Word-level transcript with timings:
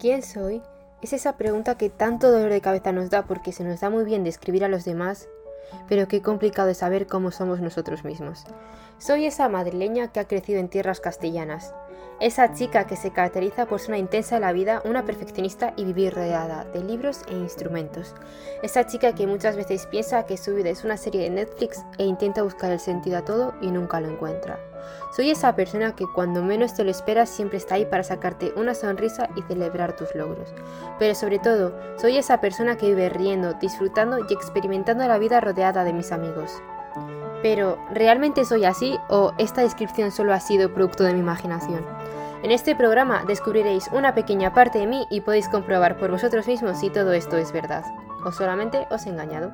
¿Quién 0.00 0.22
soy? 0.22 0.62
Es 1.02 1.12
esa 1.12 1.36
pregunta 1.36 1.76
que 1.76 1.90
tanto 1.90 2.30
dolor 2.30 2.48
de 2.48 2.62
cabeza 2.62 2.90
nos 2.90 3.10
da 3.10 3.26
porque 3.26 3.52
se 3.52 3.64
nos 3.64 3.80
da 3.80 3.90
muy 3.90 4.04
bien 4.04 4.24
describir 4.24 4.64
a 4.64 4.68
los 4.68 4.86
demás, 4.86 5.28
pero 5.90 6.08
qué 6.08 6.22
complicado 6.22 6.70
es 6.70 6.78
saber 6.78 7.06
cómo 7.06 7.30
somos 7.30 7.60
nosotros 7.60 8.02
mismos. 8.02 8.46
Soy 8.96 9.26
esa 9.26 9.50
madrileña 9.50 10.10
que 10.10 10.20
ha 10.20 10.26
crecido 10.26 10.58
en 10.58 10.70
tierras 10.70 11.00
castellanas, 11.00 11.74
esa 12.18 12.54
chica 12.54 12.86
que 12.86 12.96
se 12.96 13.10
caracteriza 13.10 13.66
por 13.66 13.78
ser 13.78 13.90
una 13.90 13.98
intensa 13.98 14.36
de 14.36 14.40
la 14.40 14.52
vida, 14.52 14.80
una 14.86 15.04
perfeccionista 15.04 15.74
y 15.76 15.84
vivir 15.84 16.14
rodeada 16.14 16.64
de 16.64 16.82
libros 16.82 17.20
e 17.28 17.34
instrumentos. 17.34 18.14
Esa 18.62 18.86
chica 18.86 19.14
que 19.14 19.26
muchas 19.26 19.54
veces 19.54 19.86
piensa 19.86 20.24
que 20.24 20.38
su 20.38 20.54
vida 20.54 20.70
es 20.70 20.82
una 20.82 20.96
serie 20.96 21.24
de 21.24 21.30
Netflix 21.30 21.84
e 21.98 22.04
intenta 22.04 22.42
buscar 22.42 22.70
el 22.70 22.80
sentido 22.80 23.18
a 23.18 23.24
todo 23.26 23.52
y 23.60 23.70
nunca 23.70 24.00
lo 24.00 24.08
encuentra. 24.08 24.69
Soy 25.14 25.30
esa 25.30 25.54
persona 25.56 25.94
que 25.94 26.06
cuando 26.06 26.42
menos 26.42 26.74
te 26.74 26.84
lo 26.84 26.90
esperas 26.90 27.28
siempre 27.28 27.58
está 27.58 27.76
ahí 27.76 27.84
para 27.84 28.02
sacarte 28.02 28.52
una 28.56 28.74
sonrisa 28.74 29.28
y 29.36 29.42
celebrar 29.42 29.96
tus 29.96 30.14
logros. 30.14 30.54
Pero 30.98 31.14
sobre 31.14 31.38
todo, 31.38 31.74
soy 31.96 32.16
esa 32.16 32.40
persona 32.40 32.76
que 32.76 32.86
vive 32.86 33.08
riendo, 33.08 33.54
disfrutando 33.54 34.18
y 34.18 34.32
experimentando 34.32 35.06
la 35.06 35.18
vida 35.18 35.40
rodeada 35.40 35.84
de 35.84 35.92
mis 35.92 36.12
amigos. 36.12 36.62
Pero, 37.42 37.78
¿realmente 37.92 38.44
soy 38.44 38.64
así 38.64 38.98
o 39.08 39.32
esta 39.38 39.62
descripción 39.62 40.10
solo 40.10 40.32
ha 40.32 40.40
sido 40.40 40.74
producto 40.74 41.04
de 41.04 41.14
mi 41.14 41.20
imaginación? 41.20 41.84
En 42.42 42.50
este 42.50 42.74
programa 42.74 43.24
descubriréis 43.26 43.88
una 43.92 44.14
pequeña 44.14 44.52
parte 44.54 44.78
de 44.78 44.86
mí 44.86 45.06
y 45.10 45.20
podéis 45.20 45.48
comprobar 45.48 45.98
por 45.98 46.10
vosotros 46.10 46.46
mismos 46.46 46.78
si 46.78 46.90
todo 46.90 47.12
esto 47.12 47.36
es 47.36 47.52
verdad, 47.52 47.84
o 48.24 48.32
solamente 48.32 48.86
os 48.90 49.06
he 49.06 49.10
engañado. 49.10 49.52